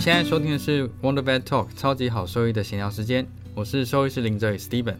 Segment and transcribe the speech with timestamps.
[0.00, 4.96] 你现在收听的是 Wonder Vet Talk 超级好兽医的闲聊时间，我是兽医师林哲宇 Steven，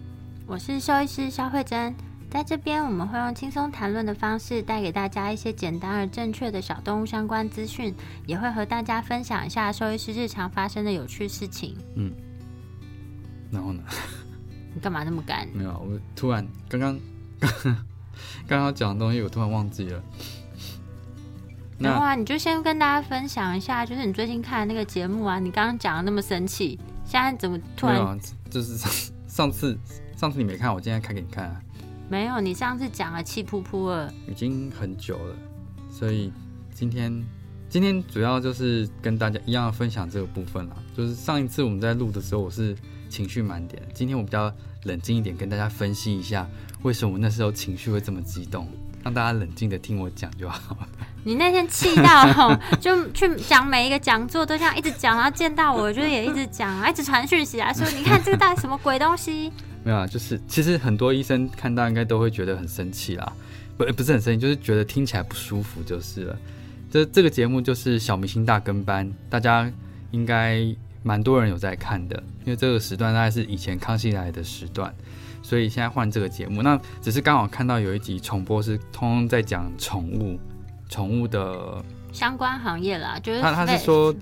[0.47, 1.95] 我是兽医师肖慧珍。
[2.29, 7.95] 在这边，我们会用轻松谈论的方式，带给大家一些简单而正确的小动物相关资讯，
[8.27, 11.75] 也会和大家分享一下兽医师日常发生的有趣事情。
[11.95, 12.13] 嗯，
[13.51, 13.83] 然后呢？
[14.75, 15.49] 你干嘛那么赶？
[15.55, 17.01] 没有，我突然刚刚
[18.47, 20.03] 刚刚讲的东西，我突然忘记了。
[21.81, 28.19] 然后啊，你就先跟大家分享一下，就是你最近看的那个节目啊，你刚刚讲的那么生气，现在怎么突然？
[28.51, 28.93] 就是上
[29.27, 29.79] 上次
[30.17, 31.47] 上次你没看，我今天开给你看。
[31.47, 31.61] 啊。
[32.11, 35.37] 没有，你上次讲了气扑扑了，已经很久了，
[35.91, 36.33] 所以
[36.75, 37.25] 今天
[37.69, 40.77] 今天主要就是跟大家一样分享这个部分啦。
[40.95, 42.77] 就是上一次我们在录的时候，我是
[43.09, 46.47] 情绪满点，今天我比较冷静一点，跟大家分析一下
[46.83, 48.67] 为什么那时候情绪会这么激动，
[49.03, 50.89] 让大家冷静的听我讲就好了。
[51.25, 59.53] 你那天气到，就去讲每一个讲座都这样一直讲，然后见到我就也一直讲，一直传讯息来说，你看这个到底什么鬼东西？
[59.85, 63.33] 没有啊，就是其实很多医生看到应该都会觉得很生气啦，
[63.77, 66.39] 不不是很生气，就是觉得听起来不舒服就是了。
[66.91, 69.71] 这这个节目就是小明星大跟班，大家
[70.11, 70.59] 应该
[71.03, 74.95] 蛮多人有在看的，因为这个时段大概是以前康熙来的时段，
[75.43, 80.39] 所以现在换这个节目，那只是刚好看到有一集重播是通通在讲宠物，
[80.89, 84.15] 宠物的相关行业啦，就是他他是说。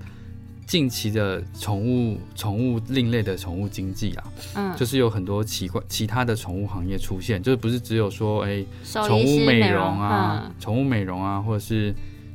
[0.69, 11.91] 近期的宠物宠物另类的宠物经济啊，嗯，就是有很多奇怪其他的宠物行业出现，就是不是只有说哎，宠物美容啊，宠物美容啊，或者是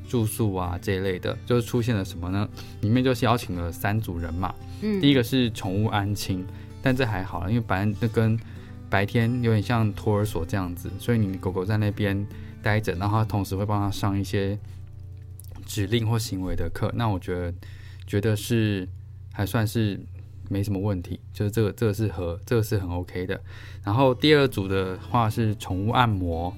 [0.09, 2.49] 住宿啊这一类的，就是出现了什么呢？
[2.81, 6.45] 里面就是邀请了三组人嘛，嗯，第一个是宠物安亲，
[6.83, 8.39] 但这还好了，因为白那跟
[8.89, 12.27] 白天有点像托儿所这样子，所以你狗狗在那边
[12.63, 14.59] 待着，然后同时会帮它上一些
[15.67, 17.53] 指令或行为的课，那我觉得。
[18.07, 18.87] 觉得是
[19.33, 19.99] 还算是
[20.51, 23.41] 没什么问题，就是这个这个是和这个是很 OK 的。
[23.83, 26.55] 然后第二组的话是宠物按摩，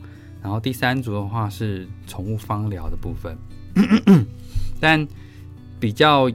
[0.47, 3.37] 然后第三组的话是宠物方疗的部分。
[4.79, 5.05] 但
[5.81, 6.31] 比较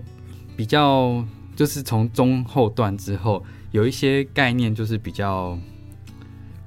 [0.58, 5.58] 比较就是从中后段之后，有一些概念就是比较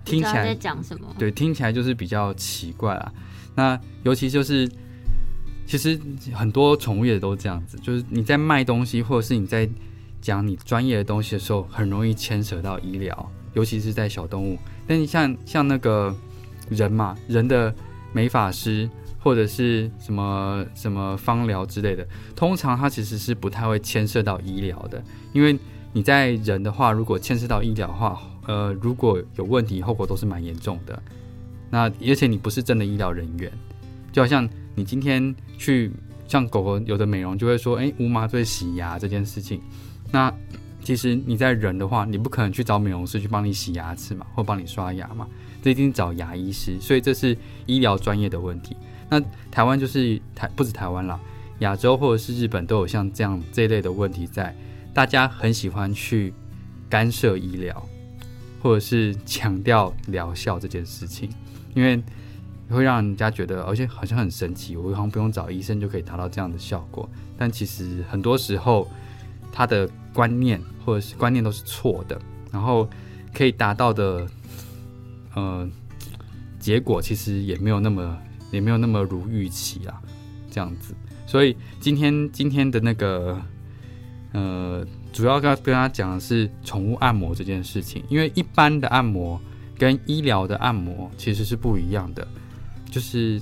[0.06, 1.14] 听起来在讲什么？
[1.18, 3.12] 对，听起来就是比较奇怪啊。
[3.54, 4.66] 那尤其就是。
[5.66, 5.98] 其实
[6.34, 9.66] 很多宠物业都这样子，就是你在卖东西，或者是你在
[10.20, 14.58] 讲你专业的东西的时候，很容易牵扯到医疗，尤其是在小动物。
[14.86, 16.14] 但你像像那个
[16.68, 17.74] 人嘛，人的
[18.12, 18.88] 美发师
[19.18, 25.58] 或者是什么什么芳疗之类的，通常它其实是不太会牵涉到医疗的，因为
[25.92, 31.02] 你在人的话，如果牵涉到医疗的话，呃，如果有问题，后果都是蛮严重的。
[31.70, 33.50] 那而且你不是真的医疗人员，
[34.12, 34.48] 就好像。
[34.76, 35.88] 你今天去
[36.26, 39.60] 像狗狗有的美容就会说，哎，无麻醉洗牙这件事情，
[40.10, 40.34] 那
[40.84, 45.26] 其实你在人的话，你不可能去找美容师去帮你洗牙齿嘛，或帮你刷牙嘛，
[45.60, 47.36] 这一定找牙医师，所以这是
[47.66, 48.76] 医疗专业的问题。
[49.08, 51.18] 那台湾就是台不止台湾啦，
[51.58, 54.54] 亚洲或者是日本都有像这样这一类的问题在，
[54.92, 56.32] 大家很喜欢去
[56.88, 57.88] 干涉医疗，
[58.62, 61.28] 或者是强调疗效这件事情，
[61.74, 62.00] 因为。
[62.70, 67.06] 会让人家觉得，而且好像很神奇，我好像不用找医生就可以达到这样的效果。
[67.36, 68.90] 但其实很多时候，
[69.56, 72.20] 他的观念或者是观念都是错的，
[72.50, 72.90] 然后
[73.32, 74.26] 可以达到的，
[75.36, 75.68] 呃，
[76.58, 78.18] 结果其实也没有那么
[78.50, 80.02] 也没有那么如预期啊，
[80.50, 80.92] 这样子。
[81.24, 83.40] 所以今天今天的那个，
[84.32, 89.40] 呃，主要跟跟他讲的是宠物按摩这件事情，因为一般的按摩
[89.78, 92.26] 跟医疗的按摩其实是不一样的。
[92.90, 93.40] 就是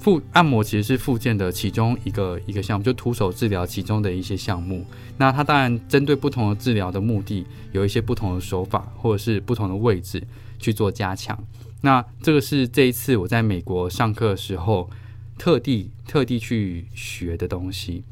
[0.00, 4.84] 复按摩其实是复健的其中一个一个项目，就徒手治疗其中的一些项目。
[5.16, 10.22] 那它当然针对不同的治疗的目的，有一些不同的手法或者是不同的位置
[10.58, 11.36] 去做加强。
[11.80, 14.88] 那这个是这一次我在美国上课的时候
[15.36, 18.04] 特地特地去学的东西。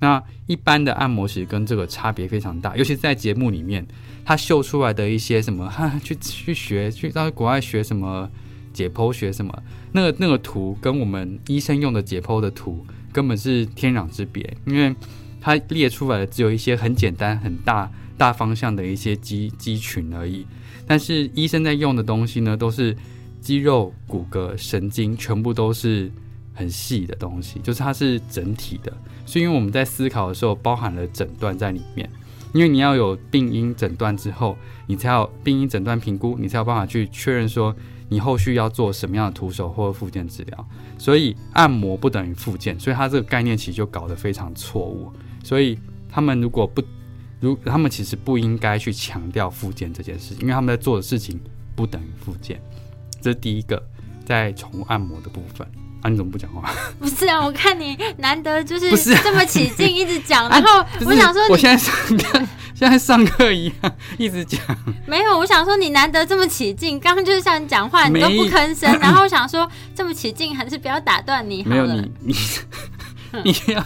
[0.00, 3.86] 那一般的按摩其实跟这个差别非常大，尤其是在节目里面，
[4.24, 8.30] 他秀出来的一些什么，哈，去去学去到国外学什么。
[8.74, 9.62] 解剖学什么？
[9.92, 14.94] 那个那个图跟我们医生用的解剖的图根本是天壤之别，因为
[15.40, 20.44] 它列出来的只有一些很简单、很大、大方向的一些肌肌群而已。
[20.86, 22.94] 但是医生在用的东西呢，都是
[23.40, 26.10] 肌肉、骨骼、神经，全部都是
[26.52, 28.92] 很细的东西，就是它是整体的。
[29.24, 32.10] 所以，因为我们在思考的时候，包含了诊断在里面。
[32.52, 34.56] 因为你要有病因诊断之后，
[34.86, 37.74] 你才有病因诊断评估，你才有办法去确认说
[38.08, 40.68] 你后续要做什么样的徒手或者复健治疗。
[40.98, 45.12] 所以，按摩不等于复健，所以它这个概念其实就搞得非常错误。
[45.42, 45.78] 所以，
[46.10, 46.82] 他们如果不
[47.40, 51.38] 如他们其实不应该去强调复健这件事，因为他们在做的事情
[51.76, 52.60] 不等于复健。
[53.20, 53.82] 这是第一个
[54.24, 55.66] 在宠物按摩的部分。
[56.02, 56.70] 啊，你怎么不讲话？
[56.98, 64.60] 不是啊，我看你难得就是这么起劲，一直讲， 然后我想说，我现在上课，现在上课一样， 一直讲。
[65.06, 71.76] 没有，我想说你难得这么起劲，刚刚就是像你讲话，你都不吭声，然后我想说这么起劲，还是不要打断你好了。
[71.76, 72.34] 没有你，你
[73.66, 73.84] 你要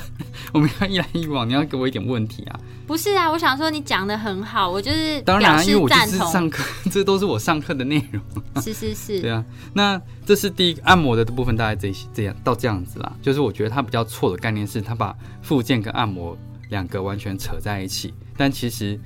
[0.53, 2.59] 我们要一来一往，你要给我一点问题啊。
[2.87, 8.23] 不是啊，我想说你讲的很好，我就是当然，因为我就是上课， 这都是我上课的内容。
[8.63, 9.45] 是是是，对啊。
[9.75, 13.13] 那这是第一个按摩的部分，大概这这样到这样子啦。
[13.21, 16.35] 就是我觉得它比较错的概念是，它把复健跟按摩
[16.71, 18.15] 两个完全扯在一起。
[18.39, 18.99] 但其实，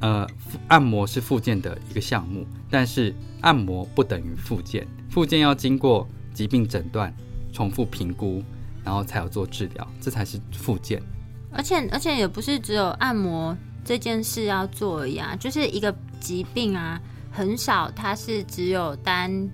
[0.00, 0.26] 呃，
[0.68, 4.86] 按摩是复健的一个项目，但是按摩不等于复健。
[5.08, 7.14] 复健要经过疾病诊断、
[7.52, 8.42] 重复评估，
[8.84, 11.00] 然后才有做治疗，这才是复健。
[11.52, 19.48] 而且而且也不是只有按摩这件事要做而已啊，就是一个疾病啊，很少它是只有单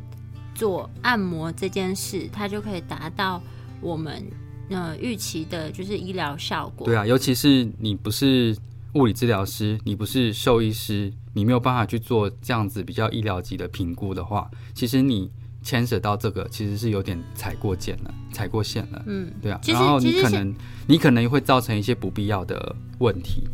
[0.54, 3.40] 做按摩这件事，它就可以达到
[3.80, 4.24] 我们
[4.70, 6.86] 呃预期的，就是医疗效果。
[6.86, 8.56] 对啊，尤其是你不是
[8.94, 15.30] 物理治疗师，你不是兽医师，你没有办法去做这样子比较医疗级的评估的话，其实你。
[15.64, 19.00] 牵扯到这个，其实是有点踩过线了，踩过线了。
[19.06, 19.60] 嗯，对啊。
[19.68, 20.52] 然后你可能，
[20.88, 23.44] 你可能会造成一些不必要的问题。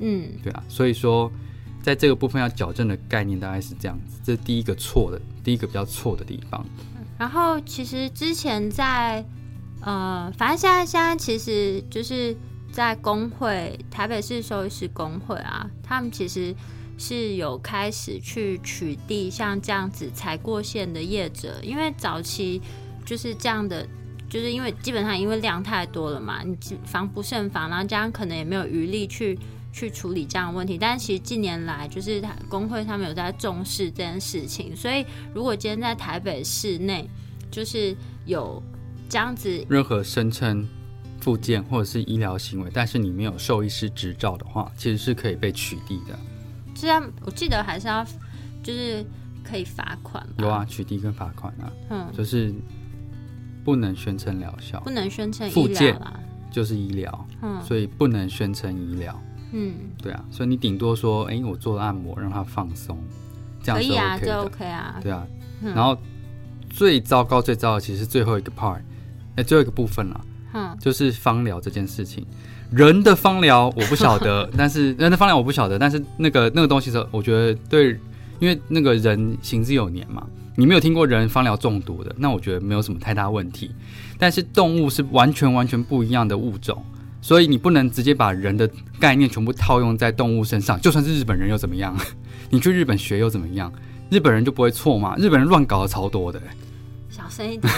[0.00, 0.62] 嗯，对啊。
[0.68, 1.32] 所以说，
[1.82, 6.62] 在这个部分要矫正的概念大概是这样子，这是第一个错的，第一个比较错的地方。
[7.18, 9.24] 然后，其实之前在
[9.80, 12.36] 呃，反正现在现在其实就是
[12.74, 16.54] 在工会，台北市兽医师工会啊，他们其实。
[16.96, 22.62] 是有开始去取缔像这样子踩过线的业者，因为早期
[23.04, 23.84] 就是这样的，
[24.30, 29.36] 就是因为基本上因为量太多了嘛，你防不胜防，然后这样可能也没有余力去
[29.72, 30.78] 去处理这样的问题。
[30.78, 35.04] 但是其实近年来，就是工会他们有在重视这件事情，所以
[35.34, 37.10] 如果今天在台北市内，
[37.50, 37.92] 就是
[38.24, 38.62] 有
[39.08, 40.64] 这样子任何声称
[41.24, 46.14] 附件或者是医疗行为，但是你没有兽医师执照的话，其实是可以被取缔的。
[46.74, 48.04] 是啊我记得还是要，
[48.62, 49.02] 就是
[49.42, 50.22] 可以罚款。
[50.36, 51.72] 有啊，取缔跟罚款啊。
[51.88, 52.52] 嗯，就是
[53.64, 56.20] 不能宣称疗效，不能宣称医疗啦，
[56.52, 57.26] 就是医疗。
[57.40, 59.18] 嗯，所以不能宣称医疗。
[59.52, 63.02] 嗯，对啊，所以你顶多说，哎，我做了按摩让他放松，
[63.62, 65.00] 这样可以啊，这 OK 啊。
[65.02, 65.26] 对啊，
[65.62, 65.96] 然后
[66.68, 68.82] 最糟糕、最糟的其实最后一个 part，
[69.36, 70.20] 哎，最后一个部分了，
[70.54, 72.24] 嗯，就是芳疗这件事情。
[72.70, 78.00] 人的芳疗我不晓得， 但是人的芳疗我不晓得，但是那个那个东西是我觉得对，
[78.40, 83.70] 因为那个人行之有年嘛，你没有听过人芳疗中毒的，那我觉得没有什么太大问题。
[84.18, 86.82] 但是动物是完全完全不一样的物种，
[87.20, 88.68] 所以你不能直接把人的
[88.98, 90.80] 概念全部套用在动物身上。
[90.80, 91.96] 就算是日本人又怎么样？
[92.50, 93.72] 你去日本学又怎么样？
[94.10, 95.16] 日本人就不会错嘛？
[95.16, 96.40] 日本人乱搞的超多的。
[97.10, 97.72] 小声一点，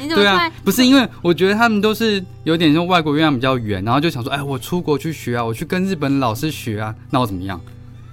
[0.00, 0.50] 你怎么对啊？
[0.64, 7.60] 不是因为我觉得他们都是有点像外国月亮比较圆，然后就想说，哎，我出国去学啊，我去跟日本老师学啊，那我怎么样？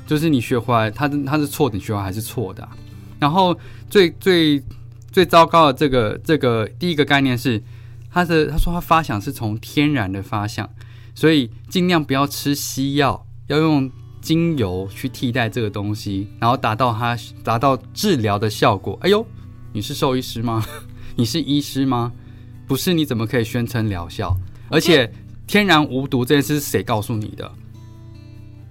[0.05, 2.67] 就是你学回来，他他是错的，你学来还是错的。
[3.19, 3.57] 然后
[3.89, 4.61] 最最
[5.11, 7.63] 最糟糕的这个这个第一个概念是，
[8.11, 10.69] 他的他说他发想是从天然的发想，
[11.15, 13.89] 所以尽量不要吃西药，要用
[14.21, 18.97] 精油去替代这个东西，然后达到他达到治疗的效果。
[19.01, 19.25] 哎呦！
[19.73, 20.65] 你是兽医师吗？
[21.17, 22.13] 你是医师吗？
[22.67, 24.37] 不是，你怎么可以宣称疗效？
[24.69, 25.11] 而且
[25.47, 27.51] 天然无毒这件事是谁告诉你的？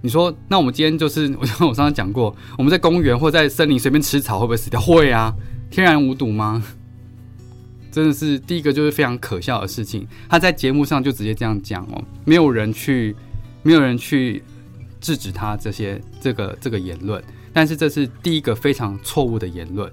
[0.01, 4.79] 你说，那我们今天就是，我 我上次讲过，我们在公园或在森林随便吃草会不会死掉？
[4.79, 5.33] 会啊，
[5.69, 6.63] 天然无毒吗？
[7.91, 10.07] 真的是第一个就是非常可笑的事情。
[10.29, 13.13] 他在节目上就直接这样讲哦，没有人去，
[13.61, 14.41] 没有人去
[15.01, 19.91] 制止他这些这个这个言论，但是这是第一个非常错误的言论。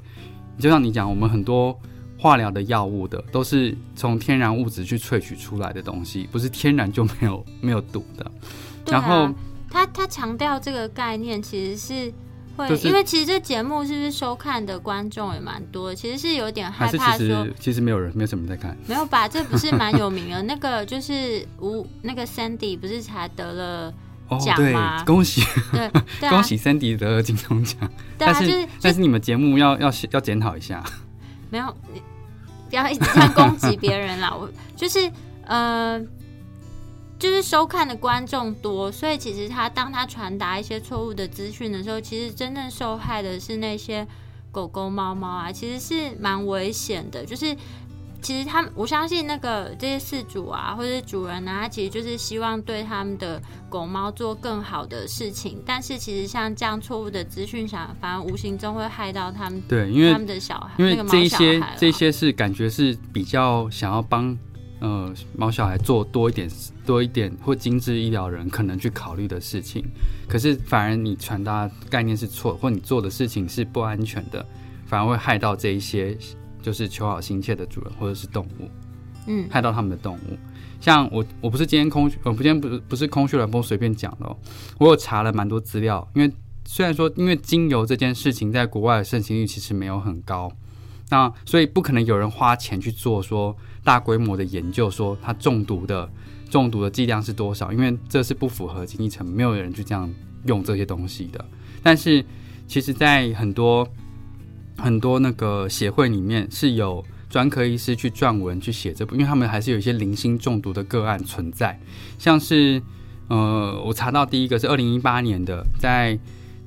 [0.59, 1.77] 就像你讲，我们很多
[2.25, 8.25] 化疗的药物的都是从天然物质去萃取出来的东西，不是天然就没有 没有毒的。
[8.87, 9.31] 然后
[9.71, 12.11] 他他强调这个概念，其实是
[12.57, 19.29] 会，因为其实这节目是不是收看的观众也蛮多，其实是有点害怕说，其实没有人，没有什么在看，没有吧？
[19.29, 23.95] 这不是蛮有名的，那个就是吴 那个 Sandy 不是才得了。
[24.29, 25.87] 哦，对奖嘛，，恭喜对
[26.19, 27.79] 对啊，恭喜 Sandy 得了金钟奖，
[28.17, 30.83] 对啊，但就是是但是你们节目要要要检讨一下，
[31.55, 32.03] 没有，你
[32.69, 34.35] 不要一直这样攻击别人啦。
[34.35, 35.09] 我就是
[35.47, 36.01] 呃，
[37.17, 44.05] 就是收看的观众多，所以其实他当他传达一些错误的资讯的时候，其实真正受害的是那些
[44.51, 47.25] 狗狗、猫猫啊，其实是蛮危险的。
[47.25, 47.57] 就是
[48.25, 53.39] 其实他们，我相信那个这些饲主啊，或者是主人啊，他其实就是希望对他们的
[53.69, 59.61] 狗猫做更好的事情，但是其实像这样错误的资讯，想反而无形中会害到他们。
[59.69, 64.35] 对，因为他们的小孩，因为那个这一些这些是感觉是比较想要帮
[64.81, 66.51] 呃毛小孩做多一点
[66.87, 69.85] 多一点或精致医疗人可能去考虑的事情，
[70.27, 74.47] 可是反而你传达概念是错，或你做的事情是不安全的，
[74.87, 76.17] 反而会害到这一些
[76.65, 78.69] 就是求好心切的主人或者是动物。
[79.27, 80.39] 嗯，害到他们的动物。
[80.81, 84.37] 像我，我不是今天空，我不今天不是不是空穴来风随便讲的哦，
[84.79, 86.07] 我有查了蛮多资料。
[86.15, 86.31] 因为
[86.67, 90.53] 虽然说，因为精油这件事情在国外的盛行率其实没有很高，
[91.09, 96.11] 那所以不可能有人花钱去做说大规模的研究，说它中毒的
[96.51, 100.13] 中毒的剂量是多少，因为这是不符合经济成本，没有人去这样
[100.45, 101.43] 用这些东西的。
[101.83, 102.23] 但是
[102.69, 103.89] 其实，在很多
[104.77, 111.79] 很多那个协会里面是有专科医师去撰文去写这部，因为他们还是有一些零星中毒的个案存在，
[112.19, 112.81] 像是
[113.29, 116.19] 呃，我查到第一个是二零一八年的，在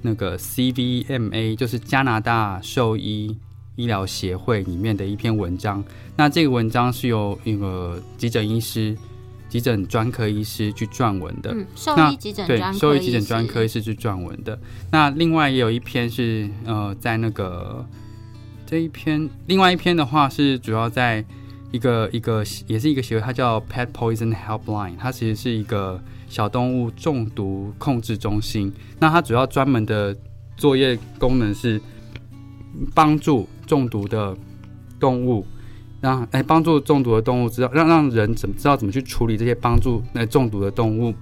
[0.01, 3.37] 那个 CVMA，就是加拿大兽医
[3.75, 5.83] 医疗协会里面的一篇文章。
[6.15, 8.97] 那这个文章是由一个急诊医师、
[9.49, 11.51] 急诊专科医师去撰文的。
[11.53, 14.59] 嗯，兽那医急诊对兽医急诊专科医师去撰文的。
[14.91, 17.85] 那另外也有一篇是呃，在那个
[18.65, 21.23] 这一篇，另外一篇的话是主要在
[21.71, 28.73] 一个一个也是一个协会，它叫 Pet Poison Helpline，它其实是一个小动物中毒控制中心。
[28.99, 30.15] 那它主要专门的
[30.57, 31.81] 作业功能是
[32.93, 34.35] 帮助中毒的
[34.99, 35.45] 动物。
[35.99, 41.13] 让哎，帮助中毒的动物知道，让让人怎么知道怎么去处理这些帮助那中毒的动物。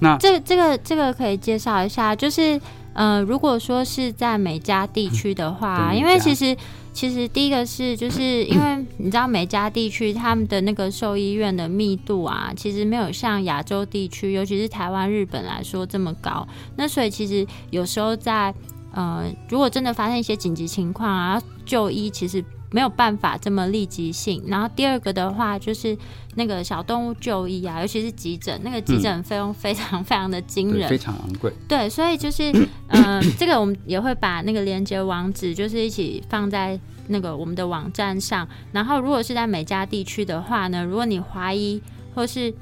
[0.00, 2.60] 那这个这个这个可以介绍一下，就是
[2.92, 6.54] 呃，如果说是在美加地区的话，因为其实
[6.92, 16.46] 其实第一个是就是因为你知道美加地区他们的那个兽医院的密度啊，其实没有像亚洲地区，尤其是台湾、日本来说这么高。
[16.76, 18.54] 那所以其实有时候在
[18.92, 24.42] 呃，如果真的发生一些紧急情况啊，就医其实没有办法这么立即性。
[24.46, 25.96] 然后第二个的话，就是
[26.34, 30.88] 那个小动物就医啊，尤其是急诊，那个急诊费用非常非常的惊对，人。
[30.88, 31.52] 非常昂贵。
[31.68, 32.52] 对，所以就是，
[32.88, 38.46] 嗯、 这个我们也会把那个连接网址，就是一起放在那个我们的网站上。
[38.72, 41.80] 然后，如果是在每家地区的话呢，如果你怀疑
[42.14, 42.52] 或是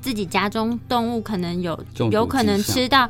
[0.00, 1.78] 自己家中动物可能有
[2.10, 3.08] 有可能吃到。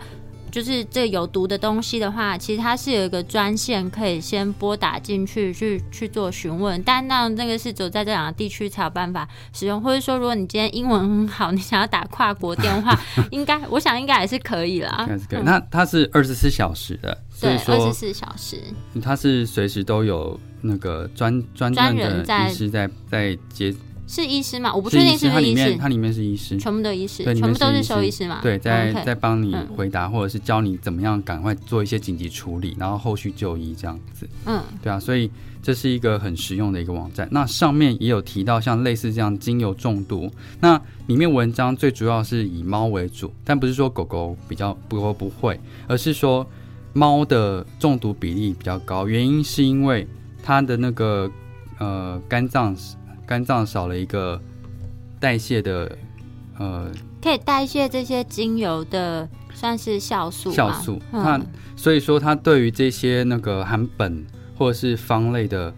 [0.52, 12.96] 就是这有毒的东西的话，其实它是有一个专线可以先拨打进去去去做询问，但那那个是只有在这两个地区才有办法使用，或者说如果你今天英文很好，你想要打跨国电话，
[13.32, 14.94] 应该我想应该也是可以啦。
[15.00, 15.38] 应该是可以。
[15.40, 18.62] 嗯那它是二十四小时的，所对，以说二十四小时。
[19.02, 23.74] 它是随时都有那个专专专人在医师在在接，
[24.12, 24.74] 是医师吗？
[24.74, 28.40] 我不是确定是医师，它里不是医师，面它里面是医师，全部都医师，全部都是兽医师嘛？
[28.42, 34.28] 对，在在帮你嗯回答，或者是教你怎么样赶快做一些紧急处理，然后后续就医这样子。
[34.44, 35.30] 嗯对啊，所以
[35.62, 37.26] 这是一个很实用的一个网站。
[37.30, 46.46] 那上面也有提到像类似这样精油中毒，那里面文章最主要是以猫为主，但不是说狗狗比较不狗不会，而是说
[46.92, 50.06] 猫的中毒比例比较高，原因是因为
[50.42, 51.30] 它的那个
[51.78, 52.76] 呃肝脏
[53.26, 54.40] 肝脏少了一个
[55.20, 55.96] 代谢的
[56.58, 56.90] 呃
[57.22, 60.56] 可以代谢这些精油的，算是酵素吧。
[60.56, 64.24] 酵素，那嗯，所以说它对于这些那个含苯
[64.56, 65.72] 或者是芳类的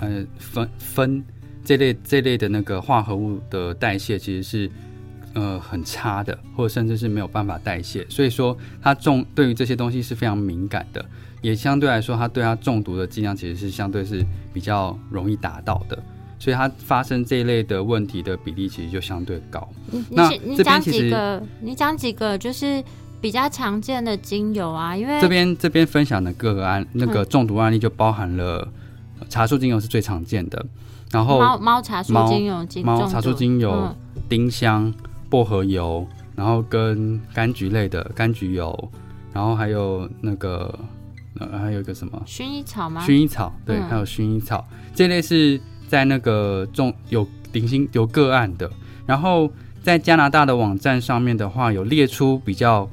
[0.00, 1.24] 呃酚酚
[1.64, 4.70] 这类这类的那个化合物的代谢其实是
[5.34, 8.04] 呃很差的，或者甚至是没有办法代谢。
[8.08, 11.04] 所以说它中对于这些东西是非常敏感的，
[11.42, 15.96] 也相对来说它对它中毒的剂量其实是相对是比较容易达到的。
[16.38, 19.68] 所以它发生这一类的问题的比例其实就相对高。
[19.90, 22.82] 你你讲几个，你讲几个就是
[23.20, 28.66] 比较常见的精油啊，因为这边这边分享的各个案那个中毒案例就包含了
[29.20, 30.64] 呃茶树精油是最常见的，
[31.10, 33.96] 然后猫猫茶树精油猫茶树精油嗯。
[34.28, 34.92] 丁香、
[35.30, 38.90] 薄荷油，然后跟柑橘类的柑橘油，
[39.32, 40.78] 然后还有那个
[41.38, 42.22] 呃还有一个什么？
[42.26, 43.02] 薰衣草吗？
[43.06, 43.88] 薰衣草，对，嗯。
[43.88, 44.62] 还有薰衣草。
[44.94, 48.70] 这类是在那个中有零星有个案的，
[49.06, 49.50] 然后
[49.82, 52.88] 在加拿大的网站上面的话，有列出比较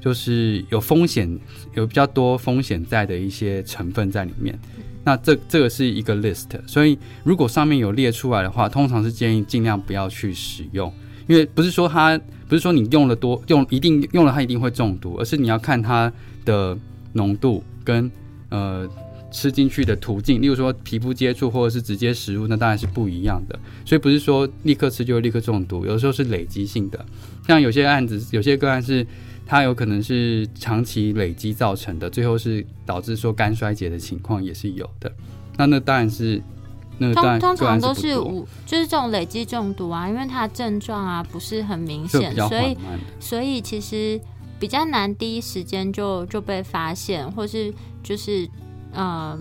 [0.00, 1.38] 就是有风险、
[1.74, 4.58] 有比较多风险在的一些成分在里面。
[5.02, 10.92] 那这这个是一个 list，所以如果上面有列出来的话，通常是建议尽量不要去使用，
[11.26, 16.12] 因为不是说它不是说你用了多用一定用了它一定会中毒，而是你要看它
[16.44, 16.76] 的
[17.14, 18.10] 浓度跟
[18.50, 18.86] 呃
[19.30, 23.58] 吃进去的途径，例如说皮肤接触或者是直接食物，那当然是不一样的。
[23.84, 27.04] 所以不是说立刻吃就会立刻中毒，有的时候是累积性的，
[27.46, 29.06] 像有些案子有些个案是。
[29.46, 35.12] 它有可能是长期累积造成的，最后是导致说肝衰竭的情况也是有的。
[35.56, 36.40] 那那当然是，
[36.98, 42.78] 那当然通常都是无，就是这种累积中毒啊，因为它的症状啊不是很明显，所以
[43.18, 44.20] 所以其实
[44.60, 48.48] 比较难第一时间就就被发现，或是就是
[48.92, 49.38] 呃。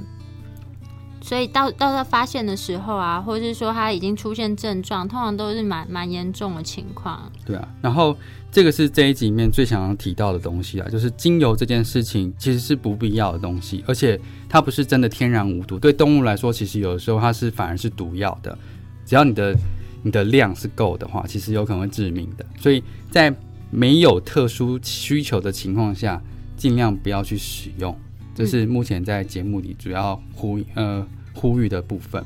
[1.21, 7.29] 所以到到他发现的时候啊，或者是说他已经出现症状，通常都是蛮蛮严重的情况。
[7.45, 8.17] 对啊，然后
[8.49, 15.77] 这个是这一集里面最想要提到的东西啊，就是精油这件事情其实是不必要的东西，而且它不是真的天然无毒。
[15.77, 18.57] 对动物来说，其实有的时候它是反而是毒药的。
[19.05, 19.55] 只要你的
[20.01, 22.45] 你的量是够的话，其实有可能会致命的。
[22.57, 23.31] 所以在
[23.69, 26.19] 没有特殊需求的情况下，
[26.55, 27.95] 尽量不要去使用。
[28.39, 32.24] 这是目前在节目里主要呼呃呼吁的部分，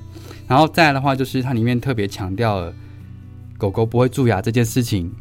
[0.48, 2.72] 然后再来的话，就是它里面特别强调了
[3.58, 5.12] 狗狗不会蛀牙这件事情。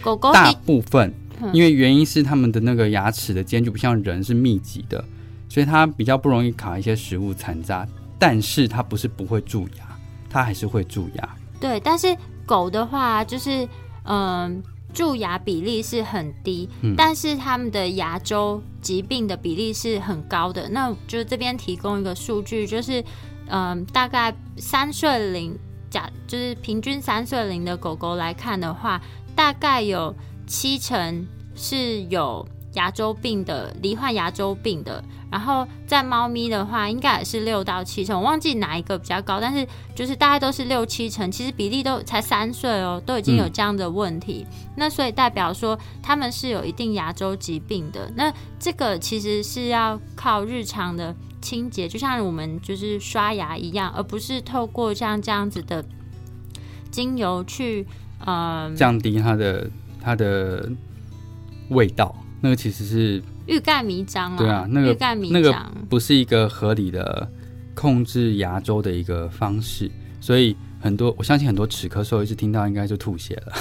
[0.00, 1.12] 狗狗大部分，
[1.52, 5.04] 因为原因是它们的那个牙齿的间距不像人是密集的，
[5.46, 7.86] 所以它比较不容易卡一些食物残渣。
[8.18, 9.84] 但是它不是不会蛀牙，
[10.30, 11.36] 它还是会蛀牙。
[11.60, 13.68] 对，但是狗的话就是
[14.04, 14.62] 嗯。
[14.98, 20.68] 蛀牙比例是很低，但是他们的牙周疾病的比例是很高的。
[20.70, 23.04] 那就这边提供一个数据，就是
[23.46, 25.56] 嗯，大概三岁龄
[25.88, 29.00] 假，就是平均三岁龄的狗狗来看的话，
[29.36, 30.12] 大概有
[30.48, 31.24] 七成
[31.54, 32.44] 是有。
[32.78, 55.84] 牙周病的罹患牙周病的，然后在猫咪的话，应该也是六到七成，我忘记哪一个比较高，但是就是大概都是六七成，其实比例都才三岁哦，都已经有这样的问题，那所以代表说他们是有一定牙周疾病的，那这个其实是要靠日常的清洁，就像我们就是刷牙一样，而不是透过像这样子的
[56.90, 57.84] 精油去
[58.24, 59.68] 呃降低它的
[60.00, 60.70] 它的
[61.70, 62.14] 味道。
[62.40, 64.38] 那个其实是欲盖弥彰啊！
[64.38, 64.96] 对啊，那个
[65.30, 65.52] 那个
[65.88, 67.28] 不是一个合理的
[67.74, 73.52] 控制牙周的一个方式，所以很多我相信很多齿科兽医师听到应该就吐血了，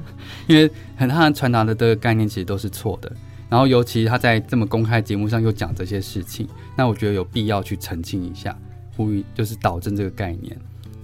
[0.46, 3.10] 因为很他传达的这个概念其实都是错的。
[3.48, 6.46] 然后尤其他在这么公开节目上又讲这些事情，
[6.76, 8.54] 那我觉得有必要去澄清一下，
[8.96, 10.54] 呼吁就是导正这个概念，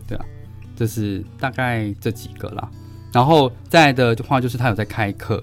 [0.06, 0.24] 对啊，
[0.76, 2.68] 这是大概这几个啦。
[3.10, 5.42] 然后再的话就是他有在开课，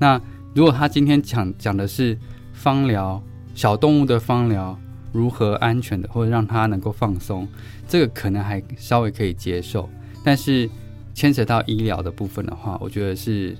[0.00, 0.20] 那。
[0.54, 2.18] 如果他今天讲讲的是
[2.52, 3.22] 芳疗
[3.54, 4.78] 小动物的芳疗
[5.12, 7.46] 如何安全的，或者让它能够放松，
[7.86, 9.88] 这个可能还稍微可以接受。
[10.24, 10.68] 但是
[11.14, 13.56] 牵扯到医疗的部分的话，我觉得是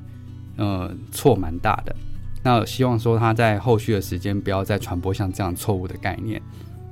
[0.56, 1.94] 呃错蛮大的。
[2.42, 6.40] 那希望说他在后续的时间不要再传播像这样错误的概念，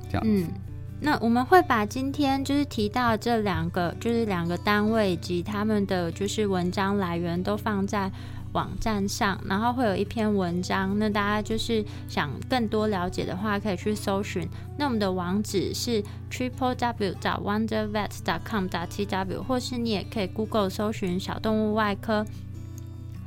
[0.09, 0.23] 这样。
[0.25, 0.45] 嗯，
[0.99, 8.11] 那我们会把今天就是提到这两个，就是两个单位以及他们的就是文章来源都放在。
[8.53, 14.47] 网站上，然后会有一篇文章，那大家就是想更多了解的话，可以去搜寻。
[14.77, 22.25] 那我们的网址是 triple w 找 wondervet dot com 打 tw 或是你也可以 Google 搜寻小动物外科，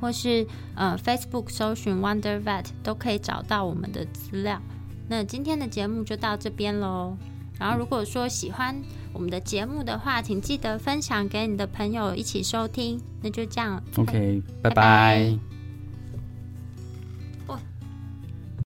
[0.01, 4.61] 或是呃 Facebook 搜寻 wondervet，都可以找到我们的资料。
[5.07, 7.17] 那今天的节目就到这边喽。
[7.61, 8.75] 然后如果说喜欢
[9.13, 12.99] 我们的节目的话，请记得分享给你的朋友一起收听。
[13.23, 15.50] 那就这样，OK，拜拜。